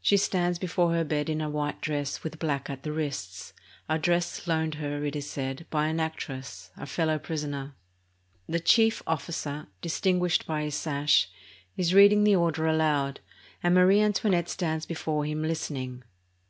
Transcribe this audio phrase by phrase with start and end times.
[0.00, 3.52] She stands before her bed in a white dress with black at the wrists,
[3.86, 7.74] a dress loaned her, it is said, by an actress, a fellow prisoner.
[8.48, 11.28] The chief officer, dis tinguished by his sash,
[11.76, 13.20] is reading the order aloud,
[13.62, 16.02] and Marie Antoinette .stands before him listening.